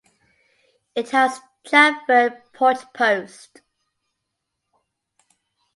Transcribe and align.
It 0.95 1.11
has 1.11 1.41
chamfered 1.63 2.41
porch 2.55 2.91
posts. 2.91 3.61